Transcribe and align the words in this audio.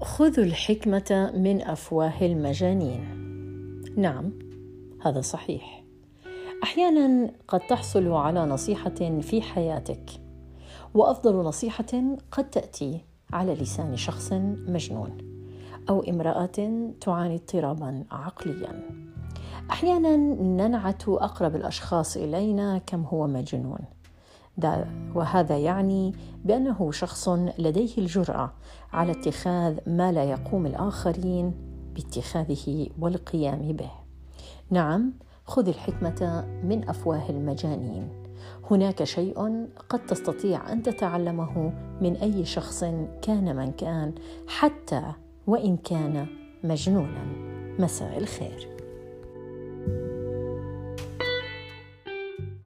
خذوا 0.00 0.44
الحكمة 0.44 1.32
من 1.34 1.62
أفواه 1.62 2.20
المجانين. 2.20 3.00
نعم، 3.96 4.32
هذا 5.02 5.20
صحيح. 5.20 5.84
أحيانا 6.62 7.30
قد 7.48 7.60
تحصل 7.60 8.08
على 8.08 8.46
نصيحة 8.46 9.20
في 9.20 9.42
حياتك، 9.42 10.10
وأفضل 10.94 11.34
نصيحة 11.34 12.16
قد 12.32 12.50
تأتي 12.50 13.00
على 13.32 13.54
لسان 13.54 13.96
شخص 13.96 14.32
مجنون 14.68 15.18
أو 15.88 16.00
امرأة 16.00 16.90
تعاني 17.00 17.34
اضطرابا 17.34 18.04
عقليا. 18.10 18.82
أحيانا 19.70 20.16
ننعت 20.42 21.08
أقرب 21.08 21.56
الأشخاص 21.56 22.16
إلينا 22.16 22.78
كم 22.78 23.02
هو 23.02 23.26
مجنون. 23.26 23.78
وهذا 25.14 25.58
يعني 25.58 26.12
بأنه 26.44 26.90
شخص 26.90 27.28
لديه 27.58 27.98
الجرأة 27.98 28.52
على 28.92 29.12
اتخاذ 29.12 29.78
ما 29.86 30.12
لا 30.12 30.24
يقوم 30.24 30.66
الآخرين 30.66 31.54
باتخاذه 31.94 32.88
والقيام 33.00 33.72
به. 33.72 33.90
نعم 34.70 35.12
خذ 35.44 35.68
الحكمة 35.68 36.44
من 36.64 36.88
أفواه 36.88 37.30
المجانين. 37.30 38.08
هناك 38.70 39.04
شيء 39.04 39.66
قد 39.88 40.06
تستطيع 40.06 40.72
أن 40.72 40.82
تتعلمه 40.82 41.72
من 42.00 42.16
أي 42.16 42.44
شخص 42.44 42.84
كان 43.22 43.56
من 43.56 43.72
كان 43.72 44.12
حتى 44.48 45.02
وإن 45.46 45.76
كان 45.76 46.26
مجنونا. 46.64 47.24
مساء 47.78 48.18
الخير. 48.18 48.75